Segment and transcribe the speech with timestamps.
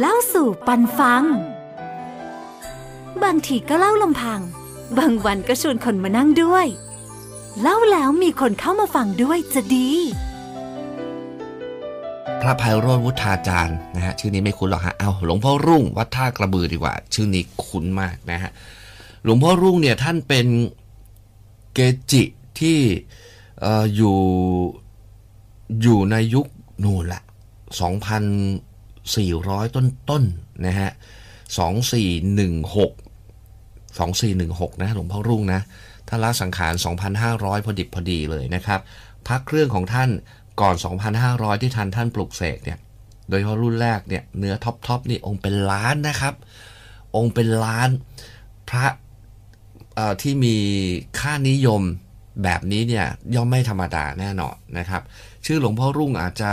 [0.00, 1.24] เล่าสู่ปันฟัง
[3.22, 4.40] บางทีก็เล่าลำพัง
[4.98, 6.66] บางวันก็ชวนคนมานั่งด้วย
[7.62, 9.88] เล่าแล้วมีคนเข้ามาฟังด้วยจะดี
[12.40, 18.50] พระภัยโรจน์วุฒาจารย์นะฮะชื่อนี้ไม่คุ้นหรอกฮะเอาหลวงพ่อรุ่งวัดท่ากระบือดีกว่า ชื่อนี้คุ้นมากนะฮะ
[19.24, 20.46] หลวงพ่อรุ่งเนี่ยท่านเป็น
[21.74, 21.78] เก
[22.10, 22.22] จิ
[22.60, 22.78] ที่
[23.64, 24.16] ออยู่
[25.82, 26.46] อยู่ในยุค
[26.84, 27.22] นู่นแหละ
[29.14, 30.90] 400 ต้นต้นๆนะฮะ
[31.66, 32.96] 2416
[33.98, 35.60] 2416 นะหลวงพ่อรุ่งนะ
[36.08, 36.74] ท่านละสังขาร
[37.18, 38.80] 2,500 พอดิบพอดีเลยนะครับ
[39.28, 40.10] พระเครื่องของท่าน
[40.60, 40.74] ก่อน
[41.18, 42.78] 2,500 ที่ทันท่านปลุกเสกเนี่ย
[43.28, 46.34] โดยเฉพาะรุ่นแรกเนี่ยเนื้อ top top นี่องค์เป็นล้านนะครับ
[47.16, 47.88] องค์เป็นล้าน
[48.68, 48.86] พระ
[50.22, 50.56] ที่มี
[51.18, 51.82] ค่านิยม
[52.42, 55.02] แบบนี้เนี่ยย่อมไม่ธรรมดาแน่นอนนะครับ
[55.46, 56.52] ชื่อหลวงพ่อรุ่งอาจจะ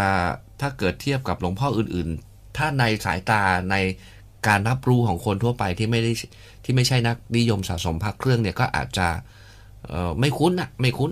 [0.62, 3.76] ถ้าเกิดเทียบกับหลวงพ่ออื่นๆ ถ้าในสายตาใน
[4.48, 6.12] การรับรู้ของคนทั่วไปที่ไม่ได้
[6.64, 9.08] ที่ไม่ใช่นักนิยมสะสมพระเครื่องเนี่ยก็อาจจะ
[10.20, 11.12] ไม่คุ้นอะไม่คุ้น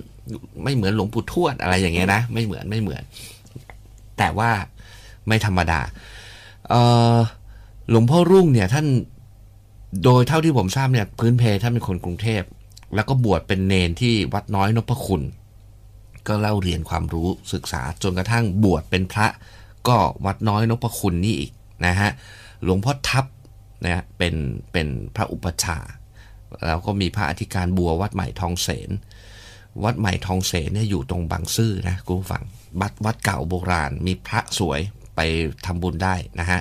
[0.64, 3.04] ไม่เหมือนหลวงปู่ทวดอะไรอย่างเงี้ยนะไม่เหมือนไม่เหมือน
[4.18, 4.52] แต่ว่า
[5.28, 5.80] ไม่ธรรมดา
[7.90, 8.88] หลวงพ่อรุ่งเนี่ยท่าน
[10.04, 12.44] โดยเท่าที่ผมทราบเนี่ยพื้นเพท่านเป็นคนกรุงเทพ
[12.96, 15.22] แล้วก็บวชเป็นเนนที่วัดน้อยนพคุณ
[16.28, 19.28] ก็เล่าเรียนความรู้ศึกษาจนกระทั่งบวชเป็นพระ
[19.88, 21.52] ก็วัดน้อยนพคุณนี่อีก
[21.86, 22.12] นะฮะ
[22.64, 23.26] หลวงพ่อทับ
[23.84, 24.36] นะฮะเป็น
[24.72, 25.78] เป็นพระอุปชา
[26.68, 28.90] แล้วก็มีพระอธิการบัววัดใหม่ทองเสน
[29.84, 32.44] วัดใหม่ทองเสนเนี่ยอยู่ตรงบางซื่อนะคุณผู้ฟัง
[32.82, 34.80] วัดวัดเก่าโบราณ มีพระสวย
[35.16, 35.20] ไป
[35.66, 36.60] ทำบุญได้นะฮะ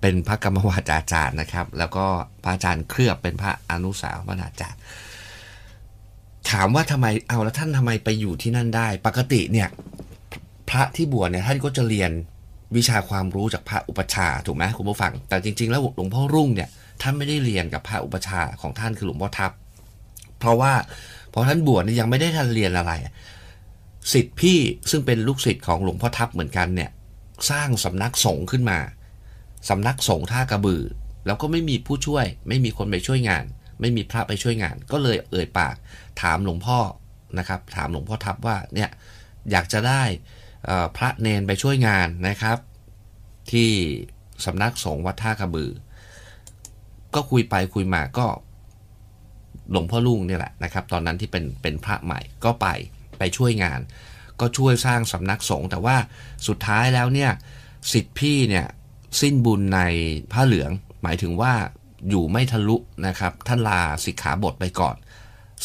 [0.00, 2.06] เป็นพระกรรมวาจาจารย์นะครับ แล้วก็
[2.42, 4.80] พระอาจารย์เคลือบเป็นพระอนุสาวนาจารย์
[6.50, 9.68] ถามว่าทำไมเอาแล้วท่านทำไมไปอยู่ที่นั่นได้ ปกติเนี่ย
[10.68, 12.10] พระที่บวชเนี่ยท่านก็จะเรียน
[12.76, 16.68] วิชาความรู้จากพระอุปชาถูกไหมคุณผู้ฟัง แต่จริง ๆ แล้วหลวงพ่อรุ่งเนี่ย
[17.02, 19.52] ท่านไม่ได้เรียนกับพระอุปชาของท่านคือหลวงพ่อทับ
[20.38, 20.72] เพราะว่า
[21.32, 22.92] พอท่านบวชนี่ยังไม่ได้ทันเรียนอะไร
[24.12, 24.58] สิทธิ์พี่
[24.90, 26.90] ซึ่งเป็นลูกศิษย์ของหลวงพ่อทับเหมือนกันเนี่ย
[27.50, 28.78] สร้างสำนักสงฆ์ขึ้นมา
[29.68, 30.82] สำนักสงฆ์ท่ากระบือ
[31.26, 33.44] แล้วก็ไม่มีผู้ช่วย ไม่มีคนไปช่วยงาน
[33.80, 35.76] ไม่มีพระไปช่วยงาน ก็เลยเอ่ยปาก
[36.22, 36.78] ถามหลวงพ่อ
[37.38, 38.90] นะครับ ถามหลวงพ่อทับว่าเนี่ย
[39.50, 40.02] อยากจะได้
[40.96, 42.58] พระเนนไปช่วยงานนะครับ
[43.52, 43.70] ที่
[44.44, 45.70] สำนักสงฆ์วัดท่ากระบือ
[47.14, 48.26] ก็คุยไปคุยมาก็
[49.70, 52.66] หลวงพ่อลุงเนี่ยแหละนะครับ ตอนนั้นที่เป็นเป็นพระใหม่ก็ไป
[53.18, 53.80] ไปช่วยงาน
[54.40, 55.96] ก็ช่วยสร้างสำนักสงฆ์แต่ว่า
[56.48, 57.30] สุดท้ายแล้วเนี่ย
[57.92, 58.66] สิทธิพี่เนี่ย
[59.20, 59.80] สิ้นบุญใน
[60.32, 60.70] ผ้าเหลือง
[61.02, 61.52] หมายถึงว่า
[62.08, 62.76] อยู่ไม่ทะลุ
[63.06, 64.96] นะครับ ท่านลาสิกขาบทไปก่อน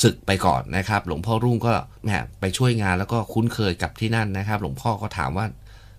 [0.03, 1.73] ศึกไปก่อนนะครับ หลวงพ่อรุ่งก็
[2.03, 5.45] แหมไปช่วยงานแล้วก็คุ้นเคยกับที่นั่นนะครับ หลวงพ่อก็ถามว่า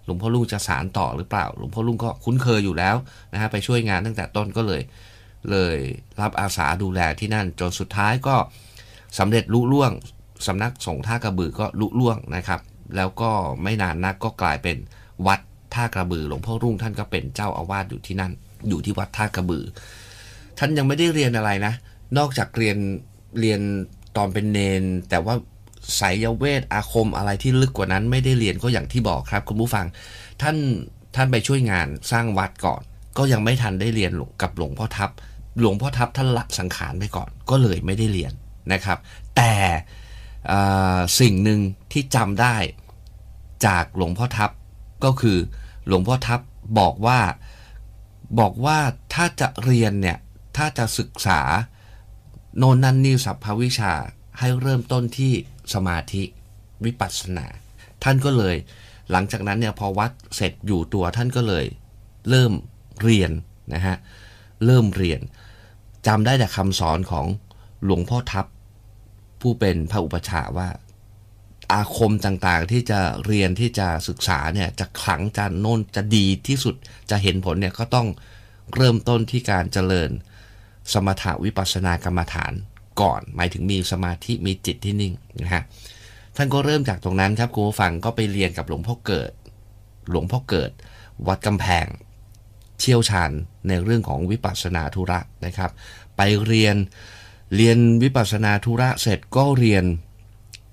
[0.06, 2.96] หลวงพ่อรุ่งจะสารต่อหรือเปล่า หลวงพ่อรุ่งก็คุ้นเคยอยู่แล้ว
[3.32, 4.82] นะฮะไปช่วยงานตั้งแต่ต้นก็เลย
[5.50, 5.76] เลย
[6.20, 8.36] รับอาสาดูแลที่นั่น จนสุดท้ายก็
[9.18, 9.92] สำเร็จลุล่วง
[10.46, 12.60] สำนักสงฆ์ท่ากระบือก็ลุล่วงนะครับ
[12.96, 13.30] แล้วก็
[13.62, 14.76] ไม่นานนักก็กลายเป็น
[15.26, 15.40] วัด
[15.74, 18.32] ท่ากระบือ หลวงพ่อรุ่งท่านก็เป็นเจ้าอาวาสอยู่ที่นั่น
[18.68, 19.64] อยู่ที่วัดท่ากระบือ
[20.58, 21.72] ท่านยังไม่ได้เรียนอะไรนะ
[22.18, 22.76] นอกจากเรียน
[23.38, 23.60] เรียน
[24.16, 25.34] ตอนเป็นเนน แต่ว่า
[25.96, 29.86] ไสยเวทอาคมอะไรที่ลึกกว่านั้นไม่ได้เรียนก็อย่างที่บอกครับคุณผู้ฟัง
[30.42, 30.56] ท่าน
[31.14, 32.82] ท่านไปช่วยงานสร้างวัดก่อน
[33.18, 35.10] ก็ยังไม่ทันได้เรียนกับหลวงพ่อทับ
[35.60, 38.32] หลวงพ่อทับท่านละสังขารไปก่อน ก็เลยไม่ได้เรียน
[38.72, 38.98] นะครับ
[39.36, 39.54] แต่
[41.20, 41.60] สิ่งหนึ่ง
[41.92, 42.56] ที่จำได้
[43.66, 44.50] จากหลวงพ่อทับ
[45.04, 45.38] ก็คือ
[45.86, 46.40] หลวงพ่อทับ
[46.78, 47.20] บอกว่า
[48.40, 48.78] บอกว่า
[49.14, 50.18] ถ้าจะเรียนเนี่ย
[50.56, 51.40] ถ้าจะศึกษา
[52.58, 53.92] โนนนันนี่สัพพวิชา
[54.38, 55.32] ให้เริ่มต้นที่
[55.74, 56.22] สมาธิ
[56.84, 57.46] วิปัสสนา
[58.04, 58.56] ท่านก็เลย
[59.10, 61.64] หลังจากนั้นเนี่ยพอวัดเสร็จอยู่ตัวท่านก็เลย
[62.28, 62.52] เริ่ม
[63.02, 63.30] เรียน
[63.74, 63.96] นะฮะ
[64.66, 65.20] เริ่มเรียน
[66.06, 67.26] จำได้แต่คำสอนของ
[67.84, 68.46] หลวงพ่อทับ
[69.40, 70.68] ผู้เป็นพระอุปชฌาว่า
[71.72, 76.74] อาคมต่างๆที่จะเรียนที่จะศึกษาเนี่ยจะขลังจะโน่นจะดีที่สุด
[77.10, 78.08] จะเห็นผลเนี่ยก็ต้อง
[78.74, 80.10] เริ่มต้นที่การเจริญ
[80.92, 82.52] สมถาวิปัสสนากรรมฐาน
[83.00, 85.62] ก่อน หมายถึงมีสมาธิมีจิตที่นิ่งนะฮะ
[86.36, 89.32] ท่านก็เริ่มจากตรงนั้นครับคุณผู้ฟังก็ไปเรียนกับหลวงพ่อเกิด
[90.10, 90.70] หลวงพ่อเกิด
[91.26, 91.86] วัดกำแพง
[92.80, 93.30] เชี่ยวชาญ
[93.68, 95.70] ในเรื่องของวิปัสสนาธุระนะครับ
[96.16, 96.76] ไปเรียน
[97.56, 99.84] เรียนวิปัสสนาธุระเสร็จก็เรียน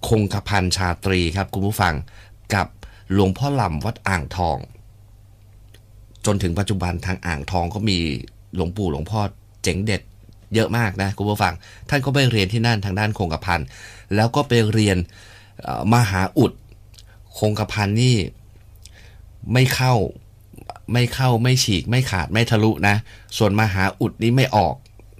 [0.07, 1.95] คงกระพันชาตรีครับคุณผู้ฟัง
[2.53, 2.67] กับ
[3.13, 4.57] หลวงพ่อหล่ำวัดอ่างทอง
[6.25, 7.97] จนถึงปัจจุบันทางอ่างทองก็มี
[8.55, 9.21] หลวงปู่หลวงพ่อ
[9.67, 10.01] จ๋งเด็ด
[10.55, 11.53] เยอะมากนะคุณผู้ฟัง
[11.89, 13.61] ท่านก็ไปเรียนที่นั่นทางด้านคงกระพัน
[14.15, 14.97] แล้วก็ไปเรียน
[15.93, 16.51] มหาอุด
[17.39, 18.17] คงกระพันนี่
[19.53, 19.93] ไม่เข้า
[20.93, 22.95] ไม่เข้าไม่ฉีกไม่ขาดไม่ทะลุนะ
[23.37, 24.75] ส่วนมหาอุดนี้ไม่ออก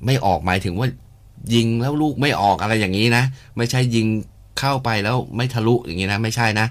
[0.06, 0.88] ไม่ออกหมายถึงว่า
[1.54, 3.24] ยิงแล้วลูกไม่ออกอะไรอย่างนี้นะ
[3.58, 4.08] ไม่ใช่ยิง
[4.60, 6.68] เข้าไปแล้วไม่ทะลุอย่างนี้นะ ไม่ใช่นะ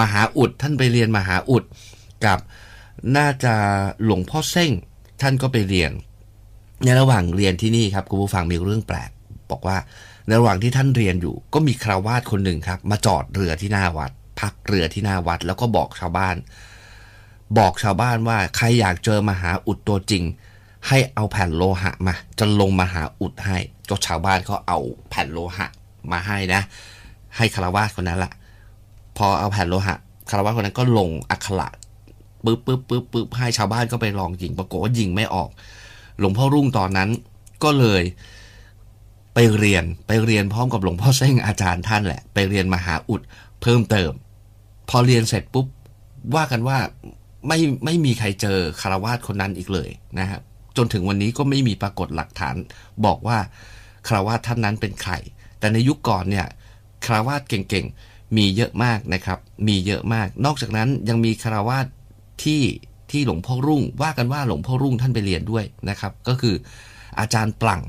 [0.00, 1.64] มหาอุดท่านไปเรียนมหาอุด
[2.24, 2.38] กับ
[3.16, 3.54] น่าจะ
[4.04, 4.70] หลวงพ่อเส้ง
[5.20, 5.92] ท่านก็ไปเรียน
[6.84, 9.10] ในระหว่างเรียนที่นี่ครับคุณผู้ฟังมีเรื่องแปลก
[9.50, 9.76] บอกว่า
[10.26, 14.10] ในระหว่างที่ท่านเรียนอยู่ ก็มีคราวาสคนหนึ่งครับ มาจอดเรือที่หน้าวัด
[14.40, 16.36] พักเรือที่หน้าวัด แล้วก็บอกชาวบ้าน
[17.58, 20.24] บอกชาวบ้านว่าใครอยากเจอมหาอุดตัวจริง
[20.88, 23.58] ให้เอาแผ่นโลหะมา จะลงมหาอุดให้
[23.88, 24.78] ก็ชาวบ้านเขาเอา
[25.10, 25.66] แผ่นโลหะ
[26.12, 26.62] มาให้นะ
[27.36, 28.32] ให้คารวาสคนนั้นแหละ
[29.16, 29.96] พอเอาแผ่นโลหะ
[30.30, 31.68] คารวาสคนนั้นก็ลงอักขระ
[32.44, 35.50] ปึ๊บปึ๊บปึ๊บปึ๊บให้ชาวบ้านก็ไปลองยิงปรากฏว่ายิงไม่ออก
[36.18, 37.10] หลวงพ่อรุ่งตอนนั้น
[37.64, 38.02] ก็เลย
[39.34, 43.20] ไปเรียนไปเรียนพร้อมกับหลวงพ่อเส้งอาจารย์ท่านแหละ ไปเรียนมหาอุด
[43.62, 44.12] เพิ่มเติม
[44.88, 45.66] พอเรียนเสร็จปุ๊บ
[46.34, 46.78] ว่ากันว่า
[47.48, 49.88] ไม่ไม่มีใครเจอคารวาสคนนั้นอีกเลย
[50.18, 50.40] นะครับ
[50.76, 52.54] จนถึงวันนี้ก็ไม่มีปรากฏหลักฐาน
[53.04, 53.38] บอกว่า
[54.06, 55.12] คารวาสท่านนั้นเป็นใคร
[55.58, 56.46] แต่ในยุคก่อนเนี่ย
[57.04, 59.38] คารวาสเก่งๆมีเยอะมากนะครับ
[59.68, 61.86] มีเยอะมาก นอกจากนั้นยังมีคารวาส
[62.44, 62.62] ที่
[63.10, 66.54] ที่หลวงพ่อรุ่ง ว่ากันว่าหลวงพ่อรุ่งท่านไปเรียนด้วยนะครับ ก็คือ
[67.20, 67.80] อาจารย์ปลัง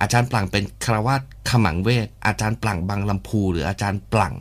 [0.00, 4.34] อาจารย์ปลังเป็นคารวาสขมังเวทอาจารย์ปลังบางลำพู หรืออาจารย์ปลัง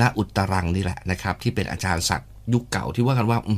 [0.00, 3.54] ณอุตรังนี่แหละนะครับ ที่เป็นอาจารย์ศักดิ์ยุคเก่าที่ว่ากันว่า อื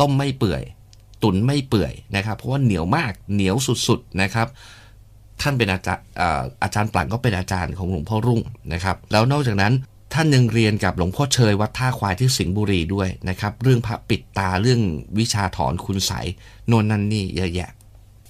[0.00, 0.62] ต้มไม่เปื่อย
[1.22, 3.56] ตุนไม่เปื่อยนะครับ เพราะว่าเหนียวมากเหนียว
[3.88, 4.48] สุดๆนะครับ
[5.40, 6.02] ท่านเป็นอาจารย์
[6.62, 8.40] อาจารย์ปลังก็เป็นอาจารย์ของหลวงพ่อรุ่ง
[8.72, 9.72] นะครับ แล้วนอกจากนั้น
[10.18, 14.80] ท่านยังเรียนกับหลวงพ่อเชยวัดท่าควายที่สิงห์บุรีด้วยนะครับ เรื่องพระปิดตาเรื่อง
[15.18, 16.12] วิชาถอนคุณใส
[16.66, 17.70] โน่นนั่นนี่เยอะแยะ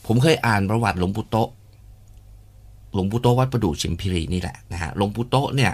[0.07, 1.37] ผมเคยอ่านประวัติหลวงปู่โต
[2.93, 5.73] หลวงปู่โตวัดประดู่ชิมพิรีนี่แหละนะฮะหลวงปู่โตเนี่ย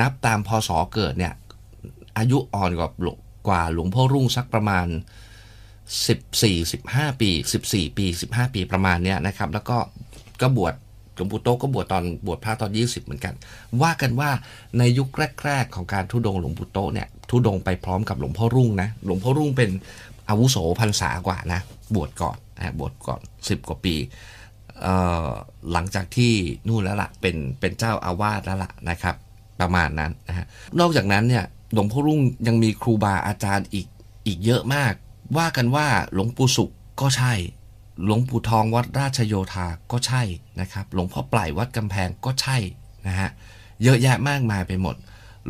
[0.00, 1.32] นับตามพศเกิดเนี่ย
[2.18, 2.90] อายุอ่อนกว่า
[3.48, 4.86] กว่าหลวงพ่อรุ่งสักประมาณ
[6.02, 7.30] 14 15 ปี
[7.64, 9.78] 14 ปี 15 ปีประมาณเนี้ยนะครับ แล้วก็
[10.40, 10.74] ก็บวช
[11.14, 13.34] หลวงปู่โตก็บวชตอนบวชพระตอน 20 เหมือนกัน
[13.82, 14.30] ว่ากันว่า
[14.78, 15.08] ในยุค
[15.44, 19.70] แรก ๆ ของการทุดงหลวงปู่โตเนี่ยทุดงไปพร้อมกับหลวงพ่อรุ่งนะหลวงพ่อรุ่งเป็น
[20.28, 21.60] อาวุโสพรรษากว่านะ
[21.94, 23.94] บวชก่อนนะบวชก่อน 10 กว่าปี
[25.72, 26.32] หลังจากที่
[26.68, 29.16] นู่นแล้วละ่ะเป็นเป็นเจ้าอาวาสแล้วล่ะนะครับ
[29.60, 30.46] ประมาณนั้นนะฮะ
[30.80, 33.86] นอกจากนั้นเนี่ยหลวงพ่อรุ่งยังมีครูบาอาจารย์อีก
[34.26, 34.92] อีกเยอะมาก
[35.38, 36.70] ว่ากันว่าหลวงปู่สุข
[37.00, 37.32] ก็ใช่
[38.02, 40.22] หลวงปู่ทองวัดราชโยธาก็ใช่
[40.60, 42.56] นะครับ หลวงพ่อปล่ายวัดกำแพงก็ใช่
[43.06, 43.30] นะฮะ
[43.82, 44.96] เยอะแยะมากมายไปหมด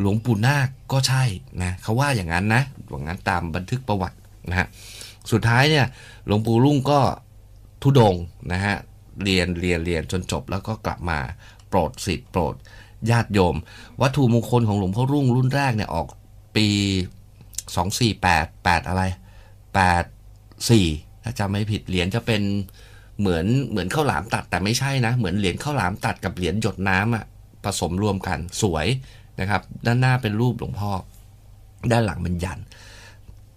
[0.00, 1.24] หลวงปู่นาคก็ใช่
[1.62, 4.16] นะเขาว่าอย่างนั้นนะอย่างนั้นตามบันทึกประวัติ
[4.48, 4.66] นะฮะ
[5.30, 5.86] สุดท้ายเนี่ย
[6.26, 7.00] หลวงปู่รุ่งก็
[7.82, 8.14] ทุดง
[8.52, 8.76] นะฮะ
[9.22, 11.18] เรียนเรียนเรียนจนจบแล้วก็กลับมา
[11.68, 12.54] โปรดสิทธิ์โปรด
[13.10, 13.56] ญาติโยม
[14.00, 16.06] วัตถุมงคลของหลวงพ่อรุ่งรุ่นแรกเนี่ยออก
[16.56, 16.66] ปี
[17.44, 19.02] 2488 8 อะไร
[19.92, 22.42] 84 ถ้าจำไม่ผิดเหรียญจะเป็น
[23.20, 27.24] เหมือนเหมือนข้าวหลามตัดแต่ไม่ใช่นะ เหมือนเหรียญข้าวหลามตัดกับเหรียญหยดน้ำอะ
[27.64, 28.86] ผสมรวมกันสวย
[29.40, 30.90] นะครับ ด้านหน้าเป็นรูปหลวงพ่อ
[31.92, 32.58] ด้านหลังเป็นยัน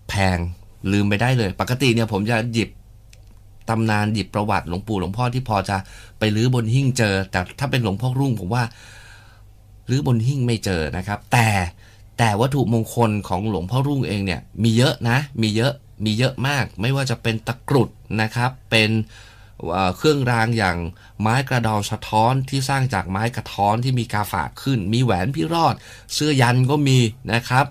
[0.09, 0.37] แพง
[0.91, 2.69] ลืมไปได้เลย ปกติเนี่ยผมจะหยิบ
[3.69, 5.77] ตำนานหยิบประวัติหลวงปู่หลวงพ่อที่พอจะ
[6.19, 8.63] ไปรื้อบนหิ้งเจอ แต่ถ้าเป็นหลวงพ่อรุ่งผมว่า
[9.89, 11.47] รื้อบนหิ้งไม่เจอนะครับ แต่
[12.17, 15.73] แต่วัตถุมงคลของหลวงพ่อรุ่งเองเนี่ย มีเยอะนะ มีเยอะ
[16.03, 17.89] มีเยอะมาก ไม่ว่าจะเป็นตะกรุด
[18.21, 18.91] นะครับ เป็น
[19.97, 20.77] เครื่องรางอย่าง
[21.21, 25.75] ไม้กระดองสะท้อนที่สร้างจากไม้กระท้อนที่มีกาฝากขึ้น มีแหวนพิรอด
[26.13, 26.99] เสื้อยันก็มี
[27.33, 27.65] นะครับ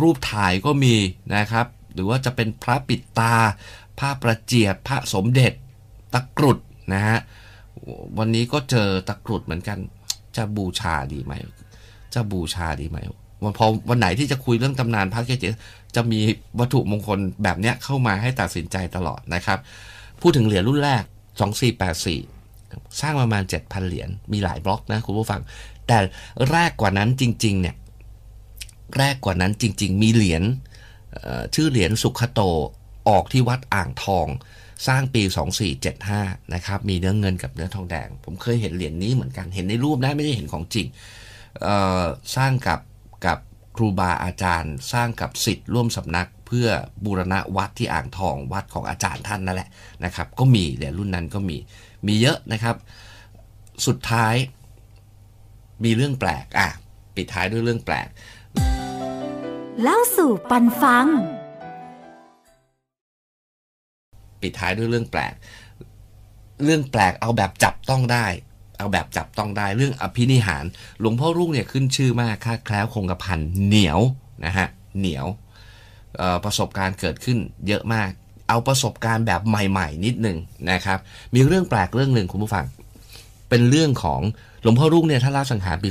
[0.00, 0.96] รูปถ่ายก็มี
[1.36, 3.34] นะครับ หรือว่าจะเป็นพระปิดตา
[3.98, 5.52] ผ้าประเจียดพระสมเด็จ
[6.14, 6.58] ตะกรุด
[6.92, 7.18] นะฮะ
[8.18, 9.78] วันนี้ก็เจอตะกรุดเหมือนกัน
[10.36, 11.32] จะบูชาดีไหม
[12.14, 12.98] จะบูชาดีไหม
[13.42, 15.48] วันพอวันไหนที่จะคุยเรื่องตำนานพระเกจิ
[15.94, 16.20] จะมี
[16.58, 19.58] วัตถุมงคลแบบเนี้ยเข้ามาให้ตัดสินใจตลอดนะครับ
[20.20, 21.02] พูดถึงเหรียญรุ่นแรก
[21.82, 25.40] 2484 สร้างประมาณ 7,000 เหรียญมีหลายบล็อกนะคุณผู้ฟัง
[25.86, 25.98] แต่
[26.50, 27.76] แรกกว่านั้นจริง ๆ เนี่ย
[28.98, 30.42] แรกกว่านั้นจริง ๆ มีเหรียญ
[31.54, 32.40] ชื่อเหรียญสุขโต
[33.08, 34.26] ออกที่วัดอ่างทอง
[34.86, 35.22] สร้างปี
[35.88, 40.86] 2475 นะครับ มีเนื้อเงินกับเนื้อทองแดง ผมเคยเห็นเหรียญนี้เหมือนกัน เห็นในรูปนะ ไม่ได้เห็นของจริง
[42.36, 42.78] สร้างกับ
[43.26, 43.38] กับ
[43.76, 46.68] ครูบาอาจารย์ สร้างกับสิทธิ์ร่วมสำนัก เพื่อ
[47.04, 49.68] บูรณะวัดที่อ่างทองวัดของอาจารย์ท่านนั่นแหละ
[50.04, 51.56] นะครับ ก็มีเหรียญรุ่นนั้นก็มี
[52.06, 52.76] มีเยอะนะครับ
[53.86, 54.34] สุดท้าย
[55.84, 56.68] มีเรื่องแปลกอะ
[57.16, 58.08] ปิดท้ายด้วยเรื่องแปลก
[59.82, 61.06] เล่าสู่ปันฟัง
[64.40, 65.34] ปิดท้ายด้วยเรื่องแปลก
[66.64, 68.26] เรื่องแปลกเอาแบบจับต้องได้
[68.78, 70.64] เอาแบบจับต้องได้เรื่องอภินิหาร
[71.00, 74.00] หลวงพ่อรุ่งเนี่ยขึ้นชื่อมากค่าแคล้วคงกระพันเหนียว
[74.44, 74.68] นะฮะ
[74.98, 75.26] เหนียว
[76.44, 78.10] ประสบการณ์เกิดขึ้นเยอะมาก
[78.48, 80.38] เอาประสบการณ์แบบใหม่ ๆ นิดหนึ่ง
[80.70, 80.98] นะครับ
[81.34, 82.66] มีเรื่องแปลกเรื่องหนึ่งคุณผู้ฟัง
[83.48, 84.20] เป็นเรื่องของ
[84.62, 85.90] หลวงพ่อรุ่งเนี่ยท่านลาสังหารปี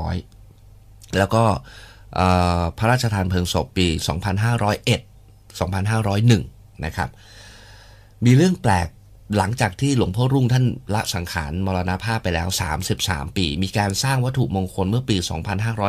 [0.00, 1.42] 2500 แล้วก็
[2.78, 3.86] พระราชทานเพลิงศพปี
[4.70, 7.10] 2501 2501 นะครับ
[8.24, 8.88] มีเรื่องแปลก
[9.36, 12.48] หลังจากที่หลวงพ่อรุ่งท่านละสังขารมรณภาพไปแล้ว
[12.92, 15.16] 33 ปี มีการสร้างวัตถุมงคลเมื่อปี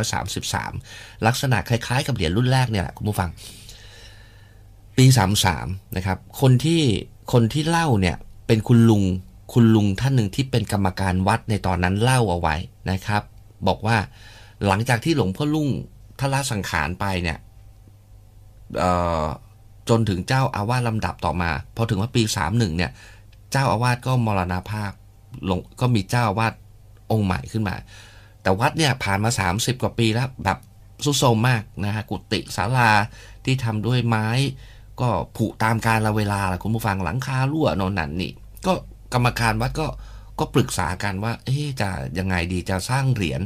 [0.07, 3.29] 2533 ลักษณะคล้ายๆ กับเหรียญรุ่นแรกเนี่ยแหละคุณผู้ฟัง
[4.97, 5.05] ปี
[5.51, 6.81] 33 นะครับ คนที่
[7.33, 8.15] คนที่เล่าเนี่ย
[8.47, 9.03] เป็นคุณลุง
[9.53, 12.55] คุณลุงท่านหนึ่งที่เป็นกรรมการวัดในตอนนั้นเล่าเอาไว้
[12.91, 13.21] นะครับ
[13.67, 13.97] บอกว่า
[14.67, 15.69] หลังจากที่หลวงพ่อรุ่ง
[16.19, 17.37] ท่านละสังขารไปเนี่ย
[19.89, 22.91] จนถึงเจ้าอาวาสลำดับต่อมา พอถึงว่าปี 31เนี่ย
[23.53, 24.91] เจ้าอาวาสก็มรณภาพ
[25.49, 26.53] ลงก็มีเจ้าอาวาส
[27.11, 27.75] องค์ใหม่ขึ้นมา
[28.41, 30.57] แต่วัดเนี่ยผ่านมา 30 กว่าปีแล้วแบบ
[31.05, 32.91] สุดโทมมากนะฮะกุฏิศาลา
[33.45, 34.27] ที่ทำด้วยไม้
[35.01, 38.31] ก็ผุตามการละเวลาละคุณผู้ฟังหลังคารั่วโนนนั่นนี่
[38.65, 38.73] ก็
[39.13, 39.87] กรรมการวัดก็
[40.39, 43.41] ก็ปรึกษากันว่า เอ๊จะยังไงดีจะสร้างเหรียญ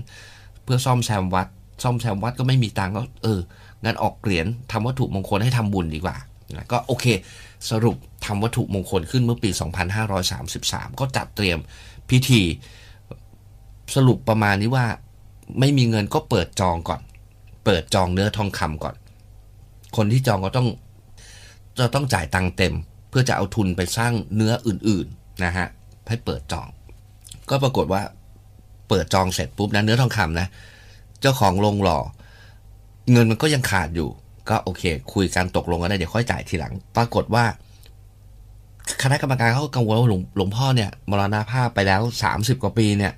[0.63, 1.47] เพื่อซ่อมแซมวัด
[1.83, 3.39] ซ่อมแซมวัดก็ไม่มีตังก็เออ
[3.83, 6.17] งั้นออกเหรียญทำวัตถุมงคลให้ทำบุญดีกว่า
[6.57, 7.05] นะก็โอเค
[7.69, 9.49] สรุปทำวัตถุมงคลขึ้นเมื่อปี
[10.25, 11.59] 2533 ก็จัดเตรียม
[12.09, 12.41] พิธี
[13.95, 14.85] สรุปประมาณนี้ว่า
[15.59, 17.01] ไม่มีเงินก็เปิดจองก่อน
[17.65, 18.95] เปิดจองเนื้อทองคำก่อน
[19.95, 20.67] คนที่จองก็ต้อง
[21.79, 22.73] จะต้องจ่ายตังค์เต็ม
[23.09, 25.67] เพื่อจะเอาทุนไปสร้างเนื้ออื่นๆนะฮะ
[26.07, 26.67] ให้เปิดจอง
[27.49, 28.01] ก็ปรากฏว่า
[28.89, 30.47] เปิดจองเสร็จปุ๊บนะเนื้อทองคำนะ
[31.21, 31.99] เจ้าของลงหล่อ
[33.11, 34.09] เงินมันก็ยังขาดอยู่
[34.49, 37.45] ก็โอเค คุยกันตกลงกันได้เดี๋ยวค่อยจ่ายทีหลัง ปรากฏว่า
[39.03, 42.01] คณะกรรมการเขากังวลว่าหลวงหลวงพ่อเนี่ยมรณภาพไปแล้ว
[42.31, 43.13] 30 กว่าปีเนี่ย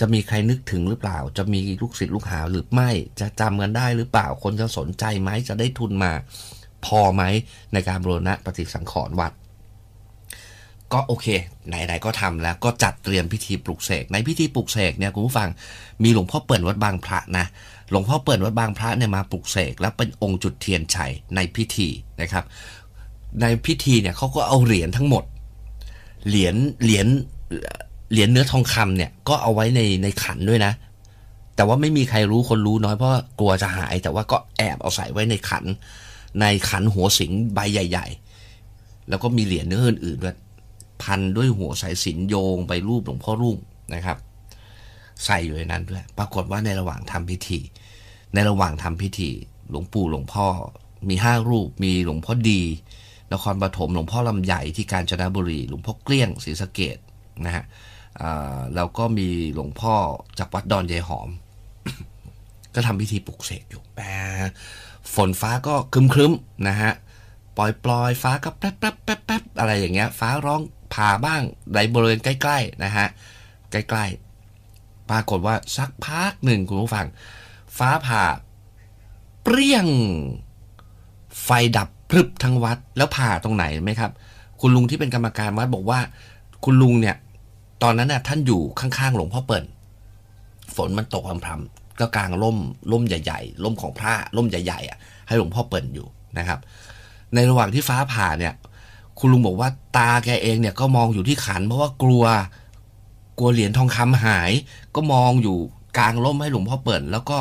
[0.00, 2.90] จะมีใครนึกถึงหรือเปล่า จะมีลูกศิษย์ลูกหาหรือไม่
[3.20, 6.12] จะจำกันได้หรือเปล่าคนจะสนใจไหมจะได้ทุนมา
[6.86, 7.22] พอไหม
[7.72, 9.32] ในการบรณะปฏิสังขรณ์วัด
[10.92, 11.26] ก็โอเค
[11.68, 15.48] ไหนๆก็ทำแล้วก็จัดเตรียมพิธีปลุกเสกในพิธีปลุกเสกเนี่ยคุณผู้ฟัง
[16.02, 17.46] มีหลวงพ่อเปิ่นวัดบางพระนะ
[17.90, 21.88] หลวงพ่อเปิ่นวัดบางพระเนี่ยมาปลุกเสกแล้วเป็นองค์จุดเทียนชัยในพิธี
[22.20, 22.44] นะครับ
[23.40, 25.24] ในพิธีเนี่ยเขาก็เอาเหรียญทั้งหมด
[26.28, 27.06] เหรียญเหรียญ
[28.12, 30.72] เหรียญเนื้อทองคำเนี่ยก็เอาไว้ในในขันด้วยนะ
[31.56, 35.64] แต่ว่าไม่มีใครรู้คนรู้น้อยเพราะกลัวจะหาย แต่ว่าก็แอบเอาใส่ไว้ในขัน
[36.40, 38.06] ในขันหัวสิงใบใหญ่
[38.58, 40.36] ๆ แล้วก็มีเหรียญเนื้ออื่นๆด้วย
[41.02, 43.56] พันด้วยหัวสายสิญโยงไปรูปหลวงพ่อรุ่ง
[43.94, 44.18] นะครับ
[45.24, 47.58] ใส่อยู่ในนั้นด้วย ปรากฏว่าในระหว่างทำพิธี
[48.34, 49.30] ในระหว่างทำพิธี
[49.70, 50.46] หลวงปู่หลวงพ่อ
[51.08, 52.62] มีห้ารูป มีหลวงพ่อดี
[53.32, 56.98] นครปฐมหลวงพ่อลำใหญ่ที่กาญจนบุรี หลวงพ่อเกลี้ยงศรีสะเกด
[57.46, 57.64] นะฮะ
[58.74, 59.94] แล้วก็มีหลวงพ่อ
[60.38, 61.28] จากวัดดอนยายหอม
[62.74, 64.12] ก็ทำพิธีปลุกเสกอยู่แต่
[65.14, 66.92] ฝนฟ้าก็ครึ้มๆนะฮะ
[67.56, 70.60] ปล่อยปลอยฟ้าก็แป๊บแป๊บแป๊บแป๊บอะไรอย่างเงี้ย ฟ้าร้อง
[70.94, 71.42] ผ่าบ้าง
[71.74, 73.06] ในบริเวณใกล้ ๆ นะฮะ
[73.70, 74.04] ใกล้
[74.56, 77.06] ๆ ปรากฏว่าสักพักหนึ่งคุณผู้ฟัง
[77.78, 78.24] ฟ้าผ่า
[79.42, 79.86] เปรี้ยง
[81.44, 84.12] ไฟดับพรึบทั้งวัด แล้วผ่าตรงไหนไหมครับ
[84.60, 86.00] คุณลุงที่เป็นกรรมการวัดบอกว่า
[86.64, 87.16] คุณลุงเนี่ย
[87.82, 89.64] ตอนนั้นน่ะท่านอยู่ข้างๆหลวงพ่อเปิ่น
[90.76, 92.58] ฝนมันตกพรำๆก็กลางร่ม
[92.92, 96.06] ร่มใหญ่ ๆ ร่มของพระร่มใหญ่ๆอะให้หลวงพ่อเปิ่นอยู่
[96.38, 96.58] นะครับ
[97.34, 98.52] ในระหว่างที่ฟ้าผ่าเนี่ย
[99.18, 102.24] คุณลุงบอกว่าตาแกเองเนี่ยก็มองอยู่ที่ขัน เพราะว่ากลัว
[103.38, 104.50] กลัวเหรียญทองคำหาย
[104.94, 105.58] ก็มองอยู่
[105.98, 107.38] กลางร่มให้หลวงพ่อเปิ่นแล้วก็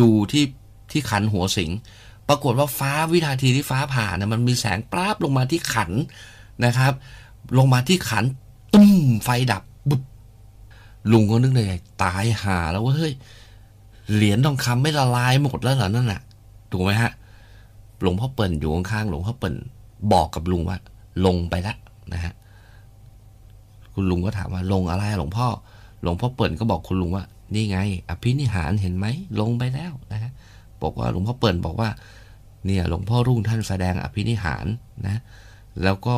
[0.00, 0.44] ดูที่
[0.90, 1.70] ที่ขันหัวสิง
[2.28, 5.90] ปรากฏว่าฟ้าวินาทีที่ฟ้าผ่านี่ยมันมีแสงปราบลงมาที่ขัน
[6.64, 6.92] นะครับ
[7.58, 8.24] ลงมาที่ขัน
[8.74, 8.92] ตุ้ม
[9.24, 10.02] ไฟดับบึบ
[11.12, 13.12] ลุงก็นึกในใจตายหาแล้วเว้ยเฮ้ย
[14.14, 16.20] เหรียญทองคำไม่ละลายหมดแล้วเหรอนั่นน่ะ
[16.70, 17.12] ถูกไหมฮะ
[18.00, 19.54] หลวงพ่อเปิ่นอยู่ข้างๆหลวงพ่อเปิ่น
[20.12, 20.78] บอกกับลุงว่า
[21.26, 21.76] ลงไปแล้ว
[22.12, 22.32] นะฮะ
[23.94, 25.46] คุณลุงก็ถามว่าลงอะไรหลวงพ่อ
[26.02, 29.06] หลวงพ่อเปิ่นก็บอกคุณลุงว่า นี่ไง อภินิหารเห็นไหม
[29.40, 30.32] ลงไปแล้วนะฮะ
[30.82, 31.90] บอกว่าหลวงพ่อเปิ่นบอกว่า
[32.66, 34.66] เนี่ย หลวงพ่อรุ่งท่านแสดงอภินิหาร
[35.06, 35.20] นะ
[35.84, 36.16] แล้วก็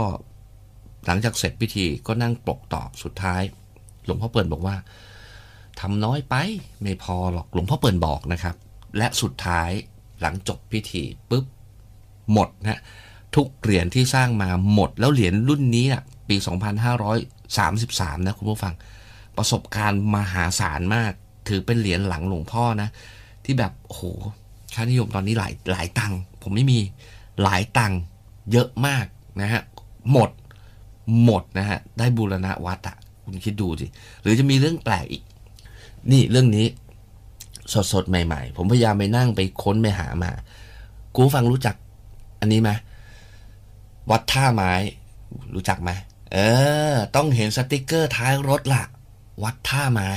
[1.06, 3.42] หลังจากเสร็จพิธีก็นั่งปลกต่อสุดท้าย
[4.04, 4.76] หลวงพ่อเปิ่นบอกว่า
[5.80, 6.34] ทำน้อยไป
[6.82, 8.56] ไม่พอหรอกหลวงพ่อเปิ่นบอกนะครับ
[8.98, 9.70] และสุดท้าย
[10.20, 11.44] หลังจบพิธีปุ๊บ
[12.32, 12.80] หมดนะ
[13.34, 16.36] ทุกเหรียญที่สร้างมาหมด แล้วเหรียญรุ่นนี้นะปี
[17.50, 18.74] 2533 นะคุณผู้ฟัง
[19.36, 21.12] ประสบการณ์มหาศาลมาก
[21.48, 22.88] ถือเป็นเหรียญหลังหลวงพ่อนะ
[23.44, 24.02] ที่แบบโอ้โห
[24.74, 26.78] ค่านิยมตอนนี้หลายหลายตังค์ผมไม่มี
[27.42, 28.00] หลายตังค์
[28.52, 29.06] เยอะมาก
[29.40, 29.62] นะฮะ
[30.12, 30.30] หมด
[31.24, 33.86] หมดนะฮะ ได้บูรณะวัดอะคุณคิดดูสิ
[34.22, 35.22] หรือจะมีเรื่องแปลกอีก
[36.10, 36.66] นี่เรื่องนี้
[37.92, 40.30] สดๆใหม่ ๆ ผมพยายามไปนั่งไปค้นไปหามา
[41.14, 41.76] กูฟังรู้จัก
[42.40, 42.70] อันนี้ไหม
[44.10, 44.72] วัดท่าไม้
[45.54, 45.90] รู้จักไหม
[46.32, 46.36] เอ
[46.92, 48.82] อ ต้องเห็นสติกเกอร์ท้ายรถละ
[49.42, 50.10] วัดท่าไม้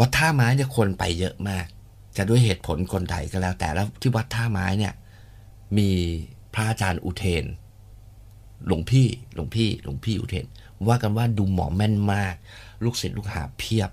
[0.00, 1.66] วัดท่าไม้เนี่ยคนไปเยอะมาก
[2.16, 4.92] จะด้วยเหตุผลคนใดก็แล้ว แต่แล้วที่วัดท่าไม้เนี่ย
[5.78, 5.90] มี
[6.54, 7.44] พระอาจารย์อุเทน
[8.66, 10.46] หลวงพี่ หลวงพี่ หลวงพี่อุเทน
[10.88, 12.34] ว่ากันว่าดูหมอแม่นมาก
[12.84, 13.90] ลูกศิษย์ลูกหาเพียบ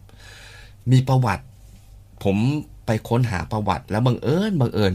[0.91, 1.45] มีประวัติ
[2.23, 2.37] ผม
[2.85, 4.93] ไปค้นหาประวัติ แล้วบังเอิญบังเอิญ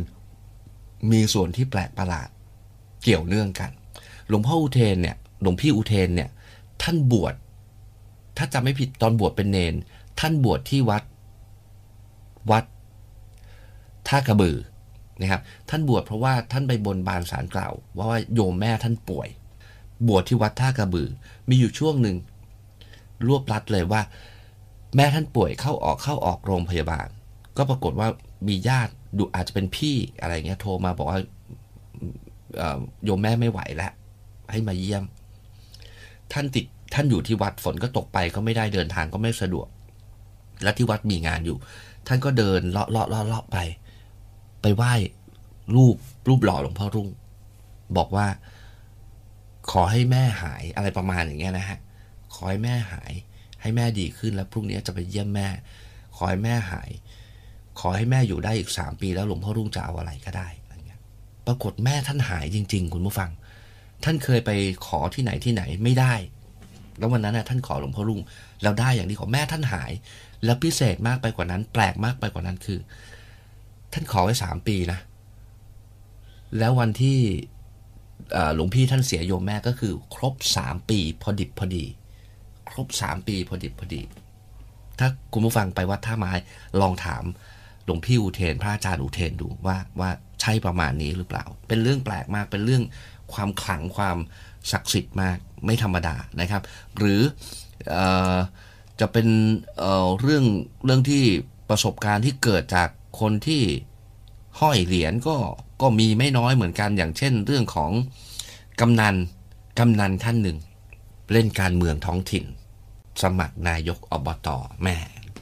[1.10, 2.28] มีส่วนที่แปลกประหลาด
[3.04, 3.70] เกี่ยวเนื่องกัน
[4.28, 6.30] หลวงพ่ออุเทนเนี่ยหลวงพี่อุเทนเนี่ย
[6.82, 7.34] ท่านบวช
[8.36, 9.74] ถ้าจำไม่ผิดตอนบวชเป็นเนน
[10.20, 11.02] ท่านบวชที่วัด
[12.50, 12.64] วัด
[14.08, 14.56] ท่ากระบือ
[15.20, 19.28] นะครับ ท่านบวชเพราะว่าท่านไปบนบานสารกล่าว ว่าว่าโยมแม่ท่านป่วย
[20.08, 21.08] บวชที่วัดท่ากระบือ
[21.48, 22.16] มีอยู่ช่วงหนึ่ง
[23.26, 24.02] รวบรัดเลยว่า
[24.96, 27.08] แม่ท่านป่วยเข้าออกเข้าออกโรงพยาบาล
[27.56, 28.08] ก็ปรากฏว่า
[28.48, 31.20] มีญาติดูอาจจะเป็นพี่อะไรเงี้ยโทรมาบอกว่า
[33.04, 33.92] โยมแม่ไม่ไหวแล้ว
[34.50, 35.04] ให้มาเยี่ยม
[36.32, 39.68] ท่านติดท่านอยู่ที่วัดฝนก็ตกไปก็ไม่ได้เดินทางก็ไม่สะดวก
[40.62, 41.56] และที่วัดมีงานอยู่
[42.06, 43.58] ท่านก็เดินเลาะเลาะเลาะเลาะไป
[44.62, 44.92] ไปไหว้
[45.74, 45.96] รูป
[46.28, 47.08] รูปหล่อหลวงพ่อรุ่ง
[47.96, 48.26] บอกว่า
[49.70, 51.78] ขอให้แม่หายอะไรประมาณอย่างเงี้ยนะฮะ
[52.34, 53.12] ขอให้แม่หาย
[53.62, 55.48] ให้แม่ดีขึ้นแล้วพรุ่งนี้จะไปเยี่ยมแม่
[56.16, 56.90] ขอให้แม่หาย
[57.80, 60.48] ขอให้แม่อยู่ได้อีกสามปีแล้วหลวงพ่อรุ่งจะเอาอะไรก็ได้
[61.46, 63.30] ปรากฏแม่ท่านหายจริง ๆ คุณผู้ฟัง
[64.04, 64.50] ท่านเคยไป
[64.86, 66.14] ขอที่ไหนที่ไหนไม่ได้
[66.98, 68.20] แล้ววันนั้นนะท่านขอหลวงพ่อรุ่ง
[68.62, 69.92] แล้วได้อย่างที่ขอแม่ท่านหาย
[70.44, 72.78] แล้วพิเศษมากไปกว่านั้น แปลกมากไปกว่านั้นคือ
[73.92, 74.98] ท่านขอไว้สามปีนะ
[76.58, 77.18] แล้ววันที่
[78.54, 81.84] หลวงพี่ท่านเสียโยมแม่ก็คือ ครบสามปี พอดิบพอดี
[82.70, 84.02] ครบสามปีพอดิบพอดี
[84.98, 86.32] ถ้าคุณผู้ฟังไปวัดท่าไม้
[86.80, 87.24] ลองถาม
[87.84, 90.10] หลวงพี่อุเทน พระอาจารย์อุเทนดูว่าว่า
[90.44, 92.82] ใช่ประมาณนี้หรือเปล่า เป็นเรื่องแปลกมากเป็นเรื่อง
[93.32, 94.16] ความขลังความ
[94.72, 96.62] ศักดิ์สิทธิ์มากไม่ธรรมดานะครับ
[96.98, 97.20] หรือ
[97.94, 97.96] อ
[99.00, 99.28] จะเป็น
[99.78, 100.44] เเรื่อง
[100.84, 101.22] เรื่องที่
[101.70, 102.88] ประสบการณ์ที่เกิดจาก
[103.20, 103.62] คนที่
[104.60, 105.36] ห้อยเหรียญก็
[105.82, 107.90] ก็มีไม่น้อยเหมือนกันอย่างเช่น เรื่องของ
[108.80, 109.14] กำนัน
[109.78, 110.58] กำนันท่านหนึ่ง
[111.32, 112.44] เล่นการเมืองท้องถิ่น
[113.22, 114.48] สมัครนายกอบต
[114.82, 114.96] แม่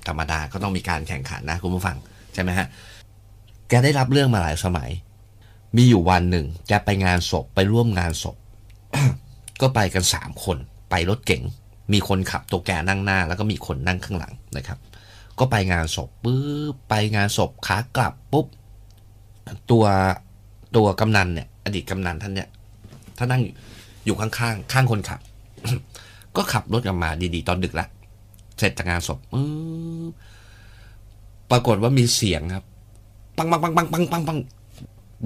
[0.07, 1.97] ธรรมดาก็ต้องมีการแข่งขันนะคุณผู้ฟัง
[2.35, 2.67] ใช่ไหมฮะ
[3.73, 4.91] กได้รับเรื่องมาหลายสมัย
[5.77, 8.37] มีอยู่วันหนึ่ง แกไปงานศพไปร่วมงานศพ
[9.61, 10.57] ก็ไปกันสามคน
[10.91, 11.43] ไปรถเก๋ง
[11.93, 14.79] มีคนขับตัวแกนั่งหน้า แล้วก็มีคนนั่งข้างหลังนะครับ
[15.39, 16.39] ก็ไปงานศพปุ๊
[16.73, 18.47] บไปงานศพขากลับปุ๊บ
[19.71, 19.85] ตัว
[20.77, 22.49] ตัวกำนันเนี่ย อดีตกำนันท่านเนี่ย
[23.19, 23.43] ท่านนั่ง
[24.05, 25.21] อยู่ข้างๆข้างคนขับ
[26.37, 27.87] ก็ขับรถกลับมาดีๆ ตอนดึกละ
[28.59, 29.19] เสร็จจากงานศพ
[31.51, 32.65] ปรากฏว่ามีเสียงครับ
[33.37, 34.39] ปังปังปังปังปังปังปัง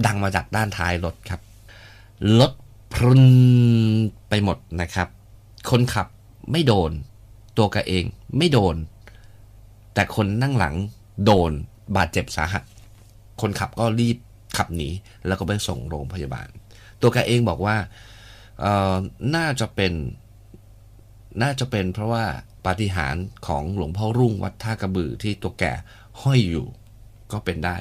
[0.05, 1.41] ดังมาจากด้านท้ายรถครับ
[2.39, 2.51] รถ
[2.93, 3.23] พรุน
[4.29, 5.07] ไปหมดนะครับ
[5.69, 6.07] คนขับ
[6.51, 6.91] ไม่โดน
[7.57, 8.05] ตัวแกเอง
[8.37, 8.75] ไม่โดน
[9.93, 10.75] แต่คนนั่งหลัง
[11.25, 11.51] โดน
[11.95, 12.63] บาดเจ็บสาหัส
[13.41, 14.17] คนขับก็รีบ
[14.57, 14.89] ขับหนี
[15.27, 16.47] แล้วก็ไปส่งโรงพยาบาล
[17.01, 17.77] ตัวแกเองบอกว่า
[19.35, 19.93] น่าจะเป็น
[21.41, 22.25] น่าจะเป็นเพราะว่า
[22.65, 25.73] ปาฏิหาริย์ของหลวงพ่อรุ่งวัดท่ากระบือที่ตัวแก่
[26.21, 26.67] ห้อยอยู่
[27.31, 27.77] ก็เป็นได้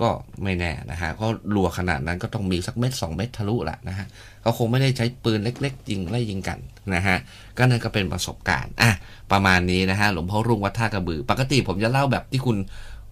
[0.00, 0.08] ก็
[0.42, 4.06] ไม่แน่นะฮะก็รัวขนาดนั้นก็ต้องมีสักเม็ดสองเม็ดทะลุละนะฮะ
[4.42, 6.58] เขาคงไม่ได้ใช้ปืนเล็ก ๆ ยิงไล่ยิงกัน
[6.94, 7.16] นะฮะ
[7.58, 8.90] ก็นั่นก็เป็นประสบการณ์อะ
[9.32, 12.56] ประมาณนี้นะฮะหลวงพ่อรุ่งวัดท่ากระบือ ปกติผมจะเล่าแบบที่คุณ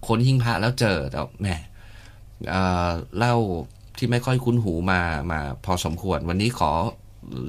[0.07, 1.47] ค้นหิ้งพระแล้วเจอแต่แหม
[2.49, 3.35] เอ่อเล่า
[3.97, 6.71] ที่ไม่ค่อยคุ้นหูมามาพอสมควร วันนี้ขอ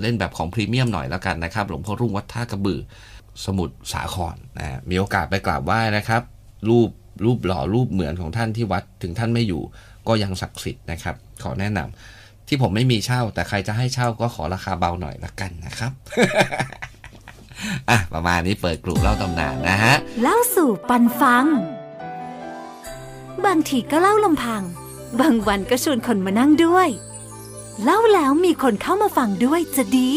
[0.01, 2.81] เล่นแบบของพรีเมียมหน่อยแล้วกันนะครับ หลวงพ่อรุ่งวัดท่ากระบือ
[3.45, 6.23] สมุทรสาครนะมีโอกาสไปกราบไหว้นะครับ
[6.69, 6.89] รูป
[7.25, 9.63] รูปหล่อรูปเหมือนของท่านที่วัด ถึงท่านไม่อยู่
[10.09, 15.93] ก็ยังศักดิ์สิทธิ์นะครับ ขอแนะนำที่ผมไม่มีเช่า แต่ใครจะให้เช่าก็ขอราคาเบาหน่อยละกันนะครับ
[17.91, 21.45] อะประมาณนี้เปิดกลุ่มเล่าตำนานนะฮะ เล่าสู่ปันฟัง
[23.47, 24.63] บางทีก็เล่าลำพัง
[25.21, 26.89] บางวันก็ชวนคนมานั่งด้วย
[27.85, 30.13] เล่าแล้วมีคนเข้ามาฟังด้วยจะดี